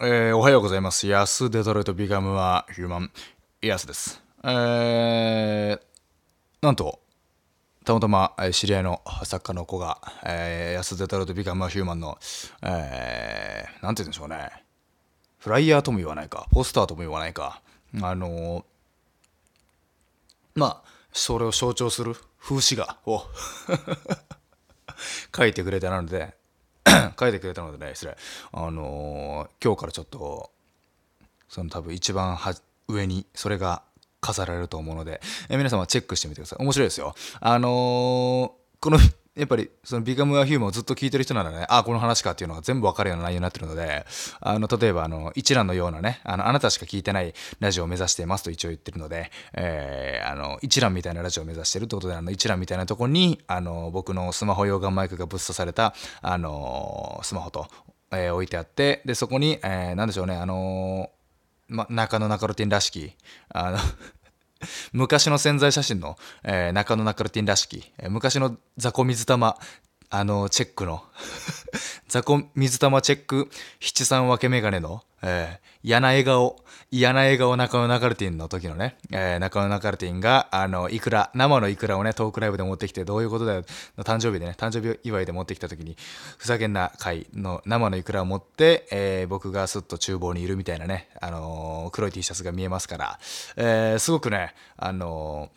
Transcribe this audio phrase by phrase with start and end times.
[0.00, 1.08] えー、おはようございます。
[1.08, 3.10] ヤスデトロイトビガムはヒューマン、
[3.60, 4.22] ヤスです。
[4.44, 5.80] えー、
[6.62, 7.00] なんと、
[7.84, 12.16] たまたま知り合いの作家の子が、えー、ヤスデトロイトビガムはヒューマンの、
[12.62, 14.62] えー、なんて言うんでしょうね。
[15.40, 17.60] フライヤーとも言わないか、ポスターとも言わないか。
[18.00, 18.64] あのー、
[20.54, 23.24] まあ、それを象徴する風刺画を
[25.36, 26.36] 書いてくれたので、
[27.18, 28.16] 書いてくれたのでね失礼。
[28.52, 30.50] あのー、今日からちょっと
[31.48, 32.54] その多分一番は
[32.88, 33.82] 上にそれが
[34.20, 36.62] 飾られると思うので、え皆様チェックしてみてください。
[36.62, 37.14] 面白いですよ。
[37.40, 38.98] あのー、この
[39.38, 44.04] やっぱりそのビカムアヒューマンをずっと聞いてる人ならね、あ、この話かっていうのが全部わかるような内容になってるので、
[44.40, 57.68] あの、例えばあの、一覧のようなね、あの、あなたしか聞いてないラジオを目指していますと一応言ってるので、えー、あの、一覧みたいなラジオを目指してるってことで、あの、一覧みたいなとこに、あの、僕のスマホ用ガンマイクがぶっ刺された、あの、スマホと、
[58.10, 61.10] えー、置いてあって、で、そこに、えー、なんでしょうね、あの
[61.68, 63.12] ま、中野中ロティンらしき、
[63.50, 63.78] あの
[64.92, 69.56] 昔の宣材写真の、えー、中野中ルティンらしき、えー、昔の雑魚水玉、
[70.10, 71.04] あの、チェックの
[72.08, 76.56] 雑魚水玉チェック七三分け眼鏡の、えー、嫌な笑顔、
[76.90, 83.64] 嫌な笑顔中野中ルティンの時のね、えー、中野中ルティンが、あの、イクラ、生のイクラをね、トークライブで持ってきて、どういうことだよ、
[83.96, 85.96] の誕生日でね、誕生日祝いで持ってきた時に、
[86.38, 93.18] ふざけんな回の生のイクラを持って、えー、僕がすっと厨房にいるみたいなね、あの、黒い T シャツが見えますから、
[93.56, 95.50] えー、すごくね、あの、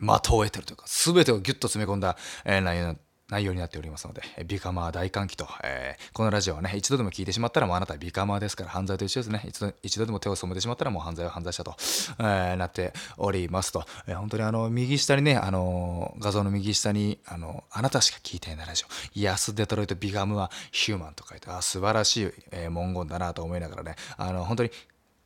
[0.00, 2.96] 的を得てるというか、すべてをギュッと詰め込んだ、えー、内容
[3.30, 9.44] 内容になっておりますので、ビカマー大歓喜と、えー、このラジオはね、一度でも聞いてしまったらもうあなたはビカマーですから犯罪と一緒ですね。
[9.46, 11.74] 一度一度でも手を染めてしまったらもう犯罪は犯罪者と、
[12.18, 24.70] えー、なっておりますと、えー、本当にあの、右下にね、あの画像の右下に、あの、あなたしか聞いていないラジオ、イアス・デトロイト・ビガムはヒューマンと書いて、あ、素晴らしい、え文言だなと思いながらね、あの、本当に、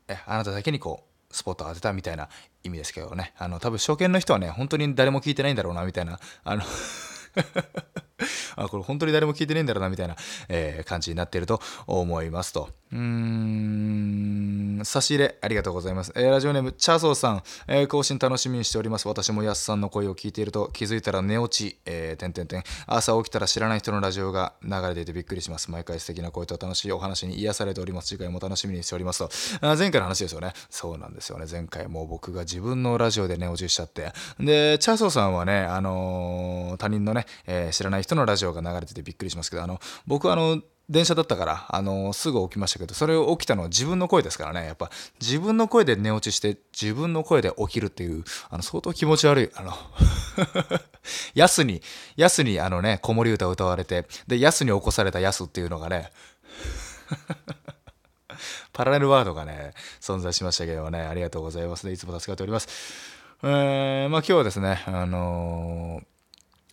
[0.08, 2.28] えあなただけにこう、スポットを当てたみたいな
[2.64, 6.62] 意味ですけどね、あの、多分初見の人はね、本当に誰も聞いてないんだろうな、みたいな、あの
[8.56, 10.16] あ、これ本当に誰も聞いてねえんだろうな、みたいな、
[10.48, 12.68] えー、感じになっていると思いますと。
[12.92, 14.51] うーん、
[14.84, 16.12] 差し入れ、ありがとうございます。
[16.16, 19.08] えー、ラジオネーム、チャーソーさん、えー、更新楽しみにしております。
[19.08, 22.62] 私もヤスさんの声を聞いていると、気づいたら寝落ち、えー、てんてんてん。
[22.86, 25.70] 朝起きたら知らない人のラジオが流れていてびっくりします。
[25.70, 28.08] 毎回素敵な声と楽しいお話に癒されております。
[28.08, 29.30] 次回も楽しみにしておりますと。
[29.60, 30.52] あ前回の話ですよね。
[30.70, 31.46] そうなんですよね。
[31.50, 34.12] 前回もう僕が自分のラジオで寝落ちしちゃって。
[34.40, 40.60] で、チャーソーさんはね、あのー、他人のね、え、知らない人のラジオが流れててびっくりしますけど、あの、僕はあの、
[40.92, 44.66] 電車だったから、あのすぐ起きましたけど、それを起きたのは自分の声ですからね。
[44.66, 49.50] やっぱ自分の声で寝落ちして、自分の声で起きるっていう、あの、相当気持ち悪い。
[49.54, 49.72] あの
[51.34, 51.82] やすに、
[52.16, 56.12] やすにあのね、子守歌を歌われて、で、やすに起こされたやすっていうのがね、
[58.74, 61.90] パラレルワードがね、存在しましたけどね、ありがとうございます。
[61.90, 62.68] いつも助かっております。
[63.42, 66.11] えー、まあ今日はですね、あのー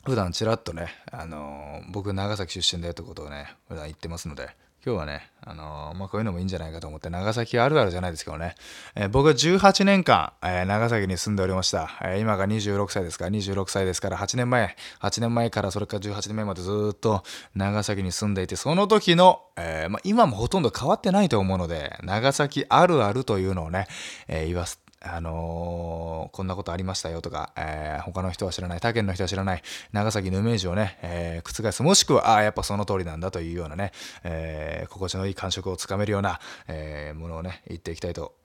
[0.06, 4.50] 普段ちらっとね、あのー、僕長崎出身だよってことをね、普段言ってますので、
[4.86, 8.56] 今日はね、あのー、まあ、こういうのもいいんじゃないかと思って、長崎あるあるじゃないですけどね、
[8.96, 11.90] えー、僕は18年間、えー、長崎に住んでおりました。
[12.02, 17.24] え今が26歳ですから、26歳ですから、8年前、8年前からそれから18年前までずっと
[17.54, 23.88] 長崎に住んでいて、その時の、えまあ、今もほとんど変わってないと思うので、長崎あるあるというのをね、
[24.30, 33.92] え言わすあのー、こんなことありましたよとか、えー、他の人は知らない、他県の人は知らない、長崎のイメージをね、えー、覆す、もしくは、ああ、やっぱその通りなんだというようなね、
[34.24, 38.36] えー、心地のいい感触をつかめるような、え、ものをね、言っていきたいと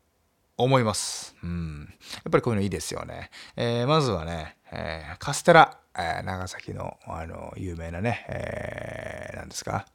[0.57, 1.35] 思います。
[1.43, 1.89] うん。
[1.91, 3.31] やっぱりこういうのいいですよね。
[3.57, 9.87] え、まずはね、え、カステラ、え、長崎の、あの、有名なね、えー、何ですか？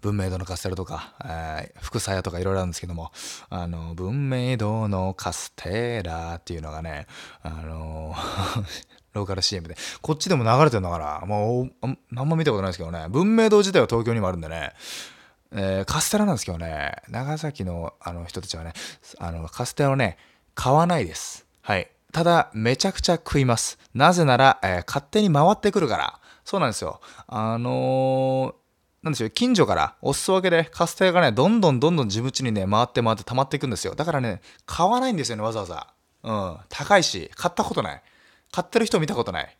[0.00, 3.12] 文明堂のカステラとか、えー、福さやとかいろいろあるんですけども、
[3.48, 7.06] あの、文明堂のカステラっていうのがね、
[7.42, 8.14] あの
[9.12, 11.98] ローカル CM で、こっちでも流れてるんだから、もう、あん
[12.28, 14.72] ま見たことないですけどね、文明堂自体は東京にもあるんでね、
[15.52, 18.72] えー、カステラなんですけどね、長崎のあの人たちはね、
[19.18, 20.16] あの、カステラをね、
[20.54, 21.46] 買わないです。
[21.62, 21.90] はい。
[22.12, 23.78] ただ、めちゃくちゃ食います。
[23.94, 26.20] なぜなら、えー、勝手に回ってくるから。
[26.44, 27.00] そうなんですよ。
[27.26, 28.59] あのー、
[29.02, 33.94] なんですよ、近所からお裾分けでカステラがね、どんどんどんどん自分家にね、回って回って溜まっていくんですよ。
[33.94, 35.86] だからね、買わないんですよね、わざわざ。
[36.22, 36.58] うん。
[36.68, 38.02] 高いし、買ったことない。
[38.52, 39.56] 買ってる人見たことない。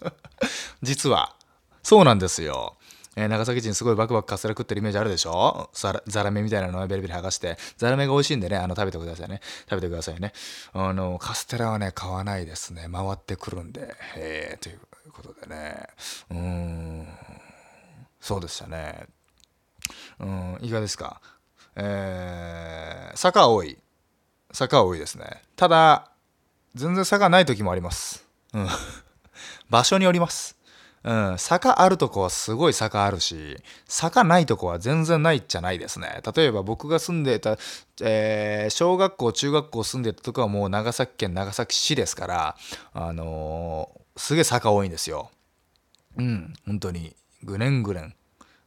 [0.82, 1.34] 実は。
[1.82, 2.76] そうなんですよ。
[3.16, 5.70] えー、長崎人すごいバクバクカステラ食ってるイメージあるでしょ？
[5.74, 7.56] ザラメみたいなのをベリベリ剥がして。
[7.78, 9.40] ザラメが美味しいんでね、あの、食べてくださいね。
[9.68, 10.32] 食べてくださいね。
[10.72, 12.88] あの、カステラはね、買わないですね。
[12.92, 13.94] 回ってくるんで。
[14.16, 14.80] えー、という
[15.12, 15.86] ことでね。
[16.30, 17.08] うーん。
[18.22, 19.06] そうでしたね。
[20.20, 21.20] うん、いかがですか？
[21.74, 23.76] えー、坂は多い。
[24.52, 25.42] 坂は多いですね。
[25.56, 26.12] ただ
[26.74, 28.24] 全然坂ない時もあります。
[28.54, 28.68] うん。
[29.68, 30.56] 場所によります。
[31.04, 36.22] うん、坂あるとこはすごい坂あるし坂ないとこは全然ないじゃないですね。
[36.36, 37.58] 例えば僕が住んでた、
[38.02, 42.56] えー、小学校中学校住んでたとこはもう長崎県長崎市ですから
[42.92, 45.32] あのー、すげえ坂多いんですよ。
[46.18, 47.16] うん本当に。
[47.42, 48.14] ぐねんぐれん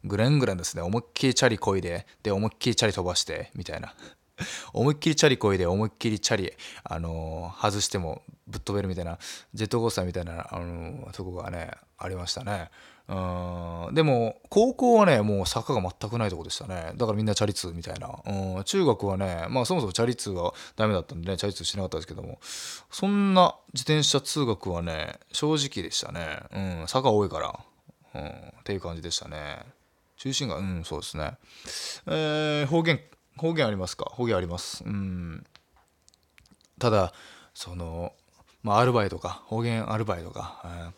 [0.03, 0.81] ぐれんぐれんですね。
[0.83, 3.93] 思いっきりチャリこいでで思いっきりチャリ飛ばしてみたいな。
[4.73, 6.51] 思いっきりチャリこいで思いっきりチャリ、
[6.83, 9.17] あのー、外してもぶっ飛べるみたいな。
[9.53, 12.69] ジェットコースターみたいな、あのー、とこがねありましたね。
[13.07, 13.93] うん。
[13.93, 16.93] でも高校はねもう坂が全くないとこでしたね。
[16.95, 18.09] だからみんなチャリ通みたいな。
[18.25, 18.63] うん。
[18.63, 22.39] 中学はねまあそもそもチャリ通がダメだったんでねチャリ通しなかったですけども。
[22.91, 26.39] そんな自転車通学はね正直でしたね。
[26.53, 26.87] うん。
[26.87, 27.59] 坂多いから、
[28.15, 29.59] うん、っていう感じでしたね。
[30.17, 31.37] 中心がうんそうですね。
[32.07, 32.99] えー、方言
[33.37, 34.05] 方言ありますか？
[34.05, 34.83] 方言あります。
[34.85, 35.45] うん。
[36.79, 37.13] ただ
[37.53, 38.13] その
[38.63, 40.91] まあアルバイトか方言アルバイトか、えー、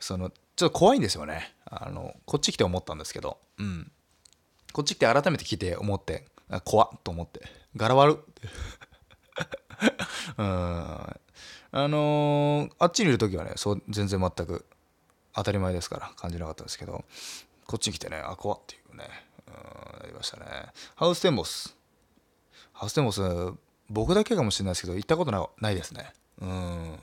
[0.00, 1.54] そのちょっと怖いんですよね。
[1.66, 3.38] あのこっち来て思ったんですけど。
[3.58, 3.92] うん。
[4.72, 6.26] こっち来て改めて来て思って
[6.64, 7.42] 怖っと思って。
[7.76, 8.16] 柄悪っ
[10.38, 10.46] うん。
[10.46, 14.64] あのー、あっちにいる時はねそう全然全く
[15.38, 17.04] 当たり前ですから感じなかったんですけど
[17.66, 19.04] こっちに来てねあ怖っていうね
[19.46, 20.44] うんなりましたね。
[20.94, 21.76] ハウステンボス。
[22.72, 23.20] ハウステンボス
[23.90, 26.12] 僕だけかもしれないですけど行ったことないですね。
[26.40, 26.98] うん。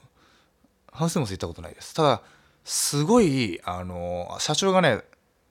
[0.91, 1.93] ハウステンボス行ったことないです。
[1.93, 2.21] ただ
[2.63, 5.01] すごいあの社長がね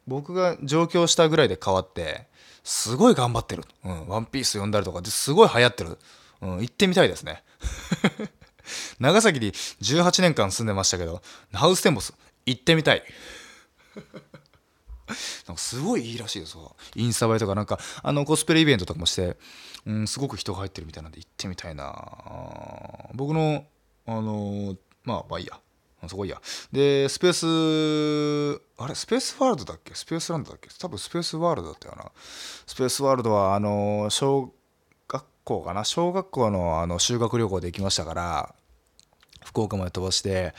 [0.07, 2.27] 僕が上京したぐらいで変わって
[2.63, 5.99] すごい頑張ってる、うん、ワンピース読んだりとかですごい流行ってる、
[6.43, 7.43] うん、行ってみたいですね。
[8.99, 11.23] 長崎に18年間住んでましたけど
[11.53, 12.15] ハウステンボス。
[12.47, 13.03] 行ってみたい。
[15.47, 19.37] なんかすごいいいらしいですわインスタ映えとかなんかあのコスプレイベントとかもして、
[19.85, 23.11] うん、すごく人が入ってるみたいなんで行ってみたいな。
[23.13, 23.67] 僕の
[24.07, 25.61] あのまあまあいいや。
[26.09, 26.41] そこいいや。
[26.73, 27.33] でスペー
[28.59, 29.95] スあれスペースワールドだっけ？
[29.95, 30.69] スペースランドだっけ？
[30.79, 32.11] 多分スペースワールドだったよな。
[32.67, 34.55] スペースワールドはあの小
[35.09, 35.85] 学校かな？
[35.85, 38.55] 小学校のあの修学旅行で行きましたから
[39.45, 40.55] 福岡まで飛ばして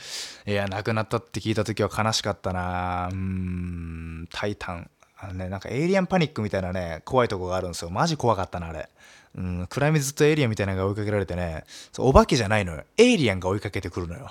[0.46, 8.88] いや亡くなったって聞いた時は悲しかったなうんタイタンあのねなんかエイリアンパニックみたいなね怖いとこがあるんですよマジ怖かったなあれ
[9.36, 11.64] うん、暗闇ずっとエイリアンみたいなのが追いかけられてね、
[11.98, 12.84] お化けじゃないのよ。
[12.96, 14.30] エイリアンが追いかけてくるのよ。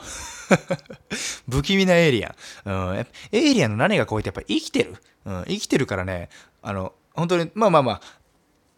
[1.48, 2.36] 不気味なエイリア
[2.66, 2.90] ン。
[2.90, 2.98] うん、
[3.32, 4.96] エイリアンの何が怖いってやっぱ生きてる。
[5.26, 6.30] うん、生きてるからね、
[6.64, 8.02] あの、本当に、まあまあまあ、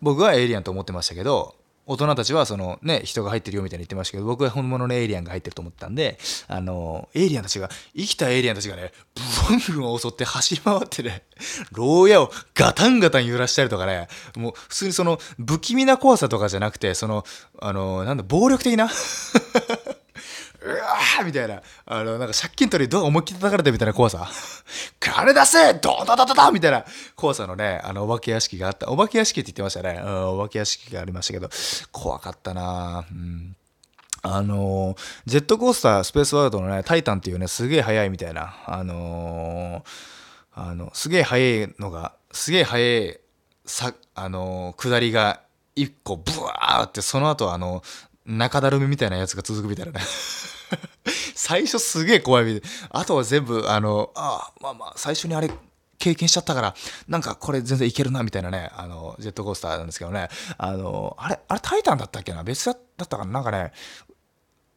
[0.02, 1.56] 僕はエイリアンと思ってましたけど、
[1.90, 8.92] 大人たちはそのね人が入ってるよみたいに言ってましたけど僕は本物のエイリアンが入ってると思ったんであのエイリアンたちが生きたエイリアンたちがね
[9.48, 11.24] ブンブン襲って走り回ってね
[11.72, 17.24] 牢屋をガタンガタン揺らしたりとかねもう普通にその不気味な怖さとかじゃなくてその
[17.60, 18.90] あのなんだ暴力的な？
[20.62, 24.28] うわーみたいな、あの、なんか借金取りドア思いっきり叩かれてみたいな怖さ。
[25.00, 26.84] 金出せドドドドドみたいな
[27.16, 28.90] 怖さのね、あの、お化け屋敷があった。
[28.90, 30.02] お化け屋敷って言ってましたね。
[30.04, 31.50] うん、お化け屋敷がありましたけど、
[31.92, 33.56] 怖かったなうん。
[34.24, 43.20] あのー、ジェットコースタースペースワールドのね、タイタンっていうね、すげえ速いみたいな、あのー、あの、すげえ速いのが、すげえ速い、
[43.66, 45.42] さ、あのー、下りが
[45.76, 47.84] 一個ブワーって、その後あの、
[48.28, 50.02] 中だるみみたいなやつが続くみたいなね。
[51.34, 55.50] 最初すげえ怖いあとは全部あのあまあまあ最初にあれ
[55.98, 56.76] 経験しちゃったから
[57.08, 58.70] なんかこれ全然いけるなみたいなね。
[58.76, 60.28] あのジェットコースターなんですけどね。
[60.58, 62.44] あのあれあれタイタンだったっけな？
[62.44, 63.32] 別だったかな？
[63.32, 63.72] なんかね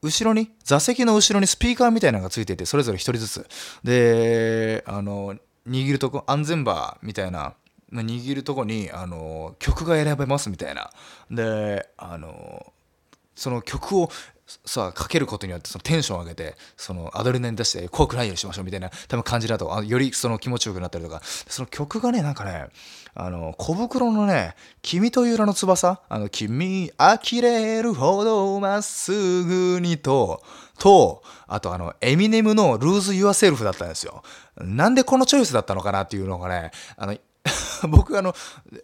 [0.02, 3.46] 後ろに座席の後ろにスピーカーみたいなのがついててそれぞれ1人ずつ。
[3.84, 5.34] であの
[5.68, 7.54] 握るとこ安全バーみたいな
[7.92, 10.90] 握るとこにあの曲が選べますみたいな。
[11.30, 12.72] であの
[13.40, 14.10] その曲を
[14.66, 21.22] さかけることによってそのテンションを上げてそのアドレナリン出して怖くないようにしましょうみたいな多分感じだとあよりその気持ちよくなったりとか。
[21.22, 22.66] その曲がねなんかね
[23.14, 29.12] あの小袋のね「君という名の翼」あの「君呆れるほどまっす
[29.44, 30.42] ぐにと」
[30.78, 34.22] とあとあのエミネムの「Lose Yourself」だったんですよ。
[34.56, 37.16] なんでこのチョイスだったのかなっていうのがねあの
[37.88, 38.34] 僕あの、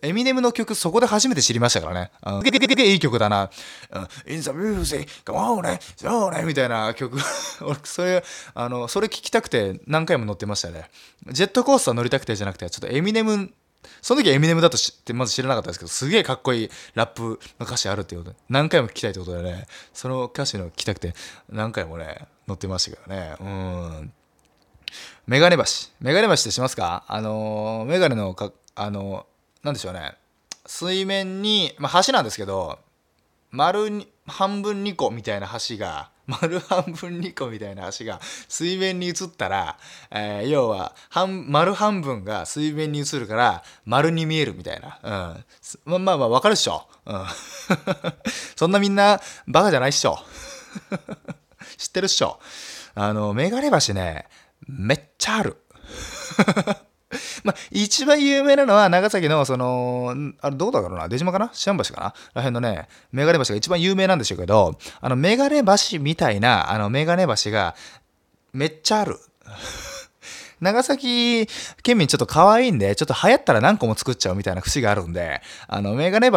[0.03, 2.11] エミネムの曲そこで初めて知りましたからね。
[2.21, 3.51] あの、いい曲だな。
[4.27, 7.19] In the music, come on, ね、そうね、みたいな曲。
[7.61, 8.25] 俺、それ、
[8.55, 10.91] あの、それ聞きたくて何回も乗ってましたね。
[11.29, 13.51] ジェットコースター乗りたくてじゃなくて、ちょっとエミネム、
[14.03, 21.15] その時エミネムだと知ってまず知らなかったですけど、すげえかっこいいラップの歌詞あるっていうことで、何回も聞きたいってことでね、その歌詞の聞きたくて
[21.49, 23.37] 何回もね、乗ってましたけどね。
[23.41, 24.13] うん。
[25.27, 25.63] メガネ橋。
[26.01, 29.27] メガネ橋ってしますかあのー、メガネのか、あの、
[29.63, 30.17] なんでしょうね。
[30.67, 32.79] 水面に、まあ、橋なんですけど
[33.51, 39.79] 丸に半分2個みたいな橋が 丸半分2個みたいな橋が水面に映ったら、
[40.11, 44.99] えー、要は半丸半分が水面に映るから丸に見えるみたいな、
[45.87, 47.27] うん、まあまあまあわかるっしょ、うん、
[48.57, 50.19] そんなみんなバカじゃないっしょ。
[51.79, 52.41] 知ってるっしょ。
[52.95, 54.27] あのメガネ橋ね
[54.67, 55.63] めっちゃある。
[57.45, 61.51] まあ、一番有名なのは長崎の、その、あれどこだろうな、出島かな？
[61.53, 62.15] シャン橋かな？
[62.35, 67.77] らへんのね、メガネ橋が一番有名なんでしょうけど、あの、メガネ橋みたいな、あの、メガネ橋が
[68.53, 69.19] めっちゃある。
[70.61, 71.47] 長崎
[71.83, 76.37] 県民ちょっと可愛いんで、ちょっと流行ったら何個も作っちゃうみたいな節があるんで、あの、メガネ橋、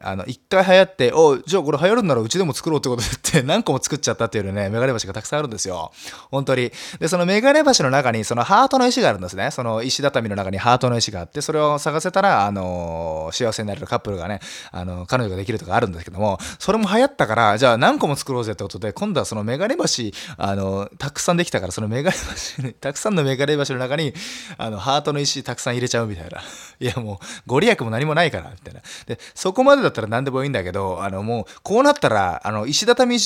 [0.00, 5.92] あの、一回流行って、おじゃあこれ流行るんならうちでも作ろうってことで言って何個も作っちゃったっていうね、メガネ橋がたくさんあるんですよ。
[6.30, 6.70] 本当に。
[7.00, 9.50] で、そのメガネ橋の中にそのハートの石があるんですね。
[9.50, 19.84] その石畳の中にハートの石があって、それを探せたら、あの、幸せになれるカップルがね、あの、彼女ができるとかあるんですけども、それも流行ったから、じゃあ何個も作ろうぜってことで、今度はそのメガネ橋、
[20.36, 22.16] あの、たくさんできたから、そのメガネ
[22.62, 24.12] 橋、たくさんのメガネ橋の中に、
[24.56, 26.40] あの、ハートの石たくさん入れちゃうみたいな。
[26.80, 28.80] いや、もう、ご利益も何もないから、みたいな。
[29.06, 33.18] で、そこまでだったら何でもいいんだけど、あの、もう、こうなったら、あの、石畳、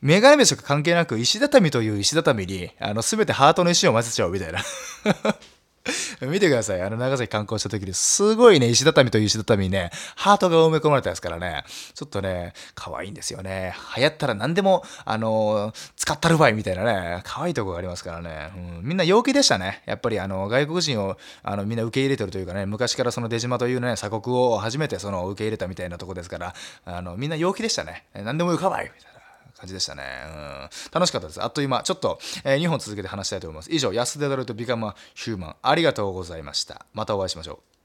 [0.00, 4.60] メガネ飯とか関係なく、石畳という石畳に、あの、すべてハートの石を混ぜちゃうみたいな。
[6.22, 6.82] 見てください。
[6.82, 11.64] あの、長崎観光した時に、すごいね、石畳と石畳にね、ハートが埋め込まれたやつからね、
[11.94, 13.74] ちょっとね、可愛いんですよね。
[13.96, 18.52] 流行ったら何でも、あの、使ったるばいみたいなね、可愛いとこがありますからね。
[18.56, 19.82] うん、みんな陽気でしたね。
[19.86, 28.04] やっぱり、あの、外国人を、あの、みんな受け入れてるというかね、昔からその出島というね、鎖国を初めてその、受け入れたみたいなとこですから、あの、みんな陽気でしたね。
[28.14, 29.15] 何でもよかばいみたいな。
[29.56, 30.02] 感じでしたね。
[30.26, 30.70] うん。
[30.92, 31.42] 楽しかったです。
[31.42, 31.82] あっという間。
[31.82, 33.72] ちょっと、えー、2本続けて話したいと思います。
[33.72, 35.56] 以上、安田ドルとビカマヒューマン。
[35.62, 36.86] ありがとうございました。
[36.92, 37.75] またお会いしましょう。